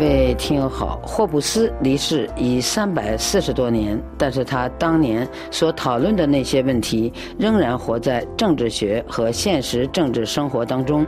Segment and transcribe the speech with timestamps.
[0.00, 11.04] 各位听友好，霍布斯离世已三百四十多年，但是他当年所讨论的那些问题仍然活在政治学和现实政治生活当中。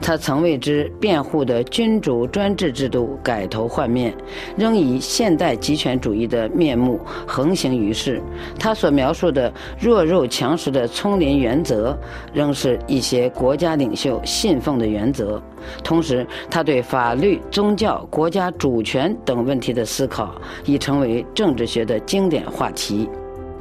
[0.00, 4.14] 他曾为之辩护的君主专制制度改头换面，
[4.56, 8.22] 仍以现代极权主义的面目横行于世。
[8.60, 11.98] 他所描述的弱肉强食的丛林原则，
[12.32, 15.42] 仍是一些国家领袖信奉的原则。
[15.82, 20.34] 同时，他对法律、宗教、国家家主权等问题的思考，
[20.66, 23.08] 已成为政治学的经典话题。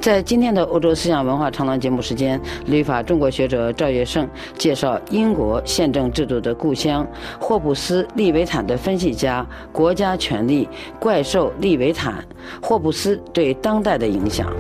[0.02, 7.08] 在今天的欧洲思想文化长廊节目时间，旅法中国学者赵月胜介绍英国宪政制度的故乡——
[7.40, 10.68] 霍布斯利维坦的分析家、国家权力
[11.00, 12.24] 怪兽利维坦，
[12.62, 14.54] 霍布斯对当代的影响。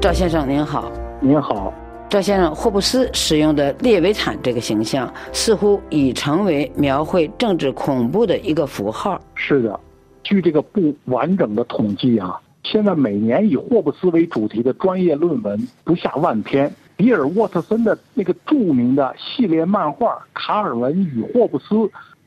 [0.00, 1.70] 赵先生您好，您好，
[2.08, 9.20] 赵先生，霍布斯使用的列维坦这个形象，似乎已成为描绘政治恐怖的一个符号。
[9.34, 9.78] 是的，
[10.22, 16.72] 据这个不完整的统计啊，现在每年以霍布斯为主题的专业论文不下万篇。
[16.96, 21.74] 比尔·沃特森的那个著名的系列漫画《卡尔文与霍布斯》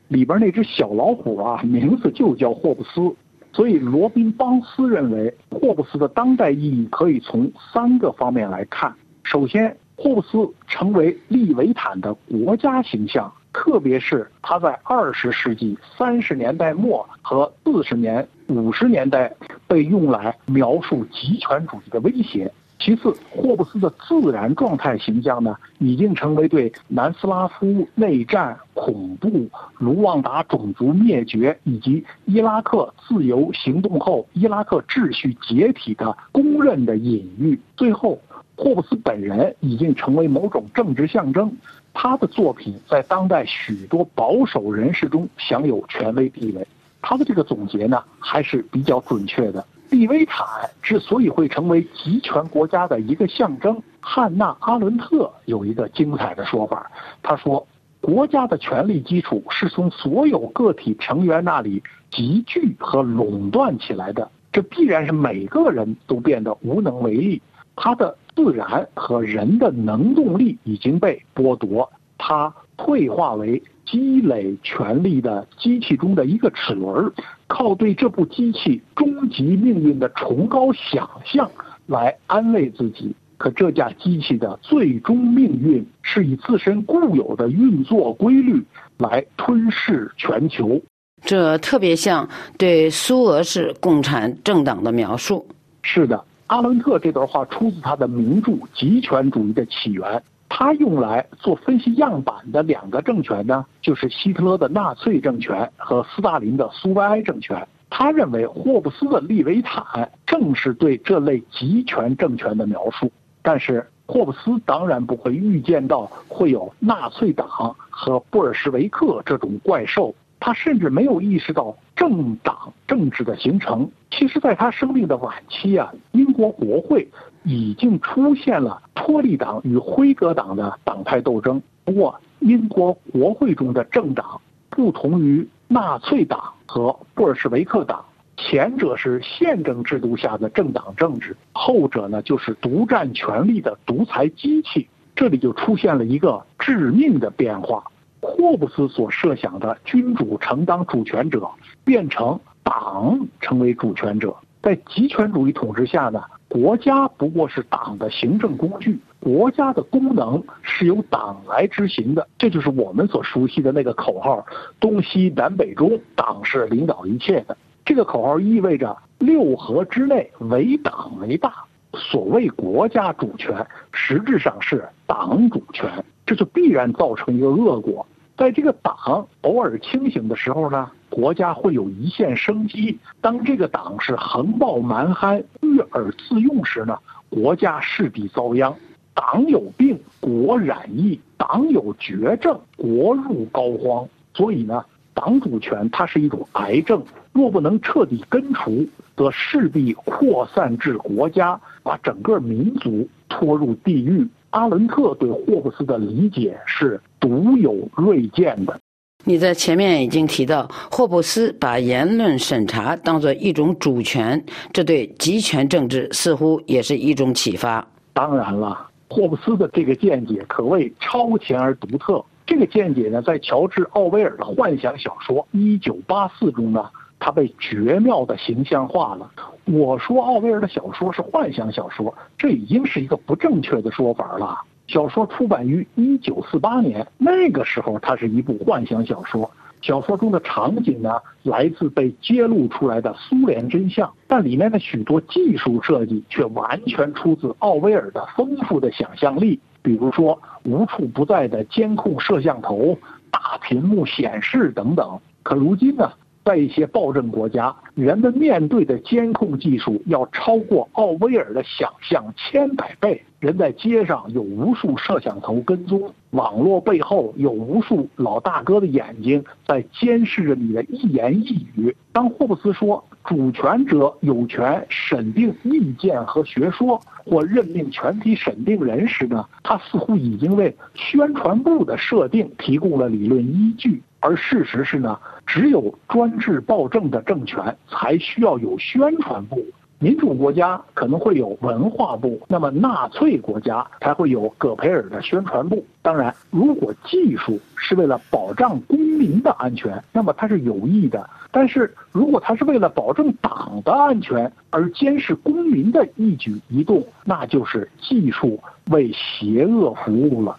[0.06, 3.12] 里边那只小老虎啊，名字就叫霍布斯。
[3.54, 8.92] 所以，罗宾·邦斯认为，霍布斯的当代意义可以从三个方面来看。
[9.22, 19.32] 首先，霍布斯成为利维坦的国家形象，特别是他在二十世纪三十年代末和四十年、五十年代
[19.68, 22.52] 被用来描述极权主义的威胁。
[22.78, 37.58] 其次，霍布斯的自然状态形象呢，已经成为对南斯拉夫内战、恐怖、卢旺达种族灭绝以及伊拉克自由行动后伊拉克秩序解体的公认的隐喻。
[37.76, 38.20] 最后，
[38.56, 41.56] 霍布斯本人已经成为某种政治象征，
[41.94, 46.66] 他的作品在当代许多保守人士中享有权威地位。
[47.00, 49.64] 他的这个总结呢，还是比较准确的。
[49.90, 50.46] 利维坦
[50.82, 56.90] 之所以会成为集权国家的一个象征，汉娜·阿伦特有一个精彩的说法。
[57.22, 57.66] 他说
[58.00, 67.40] ：“国家的权力基础是从所有个体成员那里集聚和垄断起来的，这必然是每个人都变得无能为力。
[67.76, 77.12] 他的自然和人的能动力已经被剥夺，他退化为。”积累权力的机器中的一个齿轮，
[77.46, 81.50] 靠对这部机器终极命运的崇高想象
[81.86, 83.14] 来安慰自己。
[83.36, 88.62] 可这架机器的最终命运是以自身固有的运作规律
[88.96, 90.80] 来吞噬全球。
[91.22, 95.46] 这特别像对苏俄式共产政党的描述。
[95.82, 100.10] 是的，阿伦特这段话出自他的名著《极权主义的起源》。
[100.56, 107.66] 他用来做分析样板的两个政权呢，就是希特勒的纳粹政权和斯大林的苏维埃政权。
[107.90, 113.10] 他认为霍布斯的利维坦正是对这类集权政权的描述。
[113.42, 120.14] 但是霍布斯当然不会预见到会有纳粹党和布尔什维克这种怪兽。
[120.38, 123.90] 他甚至没有意识到政党政治的形成。
[124.10, 125.90] 其实，在他生命的晚期啊，
[126.34, 127.08] 国国会
[127.44, 131.62] 已经出现了托利党与辉格党的党派斗争。
[131.84, 138.04] 不过，英国国会中的政党不同于纳粹党和布尔什维克党，
[138.36, 144.88] 前者是宪政制度下的政党政治，后者呢就是独占权力的独裁机器。
[145.16, 147.84] 这里就出现了一个致命的变化。
[148.20, 151.48] 霍布斯所设想的君主承当主权者，
[151.84, 154.34] 变成党成为主权者。
[154.64, 162.26] 在集权主义统治下呢，国家不过是党的行政工具，国家的功能是由党来执行的。
[162.38, 164.42] 这就是我们所熟悉的那个口号：
[164.80, 167.54] 东西南北中，党是领导一切的。
[167.84, 171.52] 这个口号意味着六合之内唯党为大。
[171.92, 178.06] 所谓国家主权，实质上是党主权，这就必然造成一个恶果。
[178.34, 186.98] 在这个党偶尔清醒的时候呢，国家会有一线生机；当这个党是横暴蛮憨、悦耳自用时呢，
[187.30, 188.74] 国家势必遭殃。
[189.14, 194.08] 党有病，国染疫；党有绝症，国入膏肓。
[194.34, 194.84] 所以呢，
[195.14, 197.00] 党主权它是一种癌症，
[197.32, 198.84] 若不能彻底根除，
[199.16, 204.26] 则势必扩散至国家，把整个民族拖入地狱。
[204.50, 208.80] 阿伦特对霍布斯的理解是独有锐见的。
[209.26, 217.86] 你在前面已经提到，霍布斯把言论审查当作一种主权，这对集权政治似乎也是一种启发。
[218.12, 222.22] 当然了，霍布斯的这个见解可谓超前而独特。
[222.46, 229.30] 这个见解呢，在乔治·奥威尔的幻想小说《一九八四》中呢，他被绝妙的形象化了。
[229.64, 234.60] 我说奥威尔的小说是幻想小说，这已经是一个不正确的说法了。
[234.86, 239.50] 小说出版于一九四八年，那个时候它是一部幻想小说。
[239.80, 249.60] 小说中的场景呢，来自被揭露出来的苏联真相，但里面的许多技术设计却完全出自奥威尔的丰富的想象力。
[249.82, 252.98] 比如说，无处不在的监控摄像头、
[253.30, 255.18] 大屏幕显示等等。
[255.42, 256.10] 可如今呢？
[256.44, 263.22] 在一些暴政国家，人们面对的监控技术要超过奥威尔的想象千百倍。
[263.40, 271.94] 人在街上有无数摄像头跟踪，网络背后有无数老大哥的眼睛在监视着你的一言一语。
[272.12, 284.02] 当霍布斯说主权者有权审定意见和学说，或任命全体审定人时呢，他似乎已经为宣传部的设定提供了理论依据。
[284.24, 289.62] 而事实是呢，只有专制暴政的政权才需要有宣传部，
[289.98, 295.84] 民主国家可能会有文化部，那么纳粹国家才会有戈培尔的宣传部。
[296.00, 301.20] 当然，如果技术是为了保障公民的安全，那么它是有益的；
[301.52, 308.58] 但是如果它是为了保证党的安全而监视公民的一举一动，那就是技术
[308.90, 310.56] 为邪恶服务了。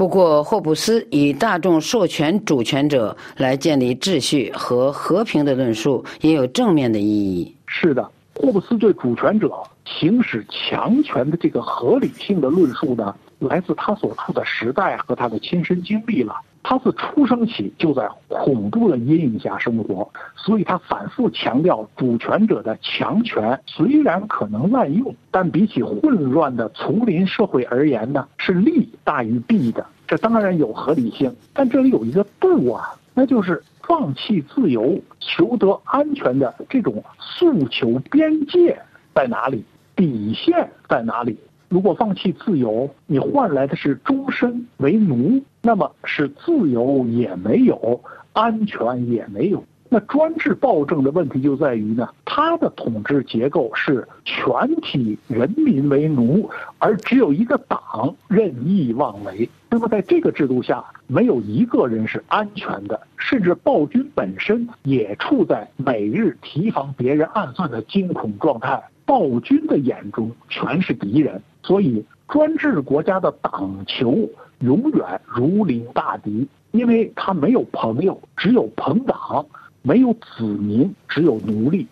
[0.00, 7.54] 不过，霍布斯以大众授权主权者来建立秩序和和平的论述也有正面的意义。
[7.66, 9.52] 是的，霍布斯对主权者
[9.84, 16.34] 行使强权的这个合理性的论述呢，来自他所处的时代和他的亲身经历了。
[16.62, 29.84] 他自出生起就在恐怖的阴影下生活，所以他反复强调主权者的强权虽然可能滥用，但比起混乱的丛林社会而言呢，是利大于弊的。
[30.06, 38.78] 这当然有合理性，但这里有一个度啊，那就是放弃自由、求得安全的这种诉求边界
[39.14, 39.64] 在哪里，
[39.96, 41.38] 底线在哪里？
[41.70, 48.00] 如果放弃自由，你换来的是终身为奴，那么是自由也没有，
[48.32, 49.62] 安全也没有。
[49.88, 54.50] 那专制暴政的问题就在于呢，它的统治结构是全
[54.82, 56.50] 体人民为奴，
[56.80, 59.48] 而只有一个党任意妄为。
[59.68, 68.82] 那么在这个制度下，没有一个人是安全的，甚至暴君本身也处在每日提防别人暗算的惊恐状态。
[69.06, 71.40] 暴君的眼中全是敌人。
[71.62, 74.28] 所以，专制国家的党球
[74.60, 79.44] 永远如临大敌，因为他没有朋友，只有朋党；
[79.82, 81.86] 没有子民，只有奴隶。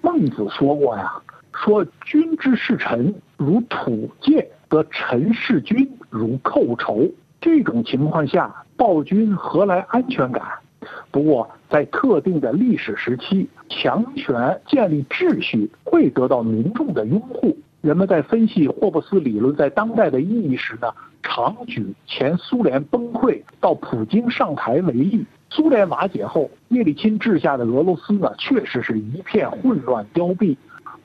[0.00, 1.12] 孟子说过呀
[1.52, 7.06] ：“说君之视臣如土芥，得臣视君如寇仇。”
[7.40, 10.42] 这种情况下，暴君何来安全感？
[11.10, 17.56] 不过，在特定的历史时期，强权建立秩序会得到民众的拥护。
[17.80, 20.92] 人们在分析霍布斯理论在当代的意义时呢，
[21.22, 25.24] 常举前苏联崩溃到普京上台为例。
[25.48, 30.54] 苏联瓦解后，叶利钦治下的俄罗斯呢，确实是一片混乱凋敝。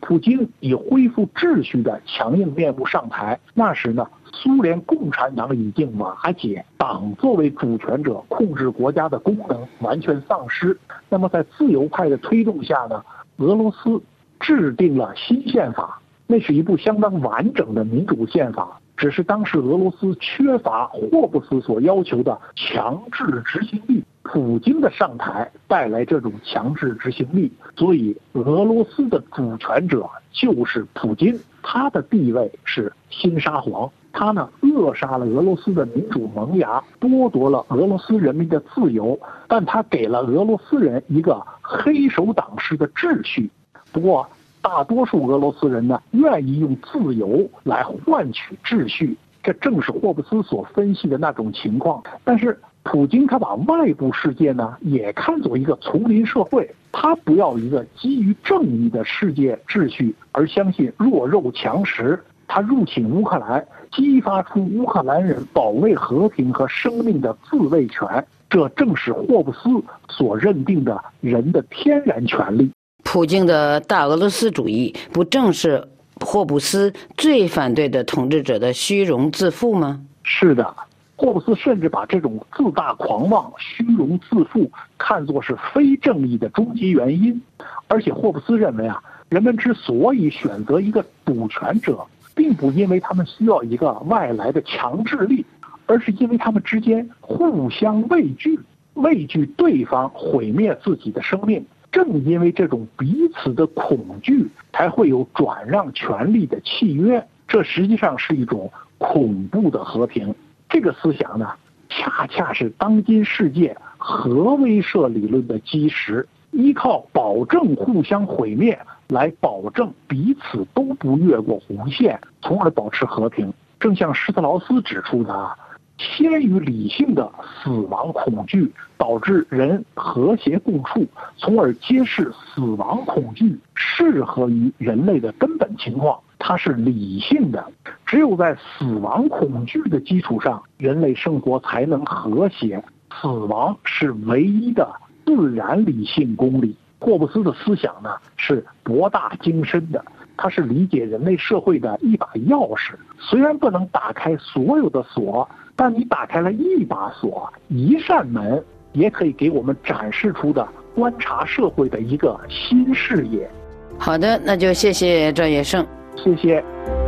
[0.01, 10.77] 普京以恢复秩序的强硬面目上台，那时呢，苏联共产党已经瓦解，党作为主权者控制国家的功能完全丧失。
[11.07, 13.01] 那么在自由派的推动下呢，
[13.37, 13.99] 俄罗斯
[14.41, 16.01] 制定了新宪法。
[16.27, 24.03] 那是一部相当完整的民主宪法，只是当时俄罗斯缺乏霍布斯所要求的强制执行力。
[24.23, 33.87] 普京的上台带来这种强制执行力，所以俄罗斯的主权者就是普京，他的地位是新沙皇。
[34.11, 43.51] 他呢扼杀了俄罗斯的民主萌芽，剥夺了俄罗斯人民的自由，但他给了俄罗斯人一个黑手党式的秩序。
[43.91, 44.27] 不过。
[44.65, 52.01] 大多数俄罗斯人呢，愿意用自由来换取秩序，这正是霍布斯所分析的那种情况。
[52.23, 62.19] 但是，普京他把外部世界呢，也看作一个丛林社会，他不要一个基于正义的世界秩序，而相信弱肉强食。
[62.47, 69.69] 他入侵乌克兰，激发出乌克兰人保卫和平和生命的自卫权，这正是霍布斯
[70.09, 72.71] 所认定的人的天然权利。
[73.05, 75.87] 普京的大俄罗斯主义，不正是
[76.19, 80.01] 霍布斯最反对的统治者的虚荣自负吗？
[80.23, 80.75] 是的，
[81.15, 87.41] 霍布斯甚至把这种自大狂妄、虚荣自负看作是非正义的终极原因。
[87.87, 95.45] 而且，霍布斯认为啊，人们之所以选择一个主权者，并不因为他们需要一个外来的强制力，
[95.85, 98.59] 而是因为他们之间互相畏惧，
[98.95, 101.65] 畏惧对方毁灭自己的生命。
[101.95, 107.25] 正因为这种彼此的恐惧，才会有转让权利的契约。
[107.47, 110.35] 这实际上是一种恐怖的和平。
[110.67, 111.53] 这个思想呢，
[111.87, 116.27] 恰恰是当今世界核威慑理论的基石。
[116.51, 123.53] 依靠保证互相毁灭来保证彼此都不越过红线，从而保持和平。
[123.79, 125.49] 正像施特劳斯指出的，
[125.97, 127.31] 先于理性的
[127.63, 131.05] 死亡恐惧导致人和谐共处，
[131.37, 136.19] 从而揭示死亡恐惧适合于人类的根本情况。
[136.37, 137.65] 它是理性的，
[138.05, 142.83] 只有在死亡恐惧的基础上，人类生活才能和谐。
[143.21, 144.87] 死亡是唯一的。
[145.25, 150.05] 自然理性公理，霍布斯的思想呢是博大精深的，
[150.37, 152.93] 它是理解人类社会的一把钥匙。
[153.19, 158.63] 虽然不能打开所有的锁，但你打开了一把锁、一扇门，
[158.93, 163.49] 也可以给我们展示出的观察社会的一个新视野。
[163.97, 167.04] 好的，那就谢谢赵野胜，谢谢。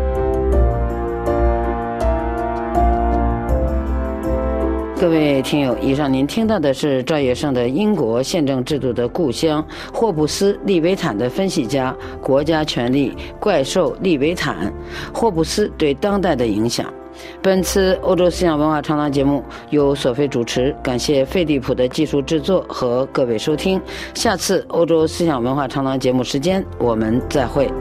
[5.00, 9.64] 各位听友，以上您听到的是赵野胜的英国宪政制度的故乡
[9.94, 14.74] 霍布斯利维坦的分析家，国家权力怪兽利维坦，
[15.14, 16.92] 霍布斯对当代的影响。
[17.44, 23.80] 本次欧洲思想文化长廊节目由索菲主持，感谢费利普的技术制作和各位收听。
[24.16, 27.72] 下次欧洲思想文化长廊节目时间，我们再会。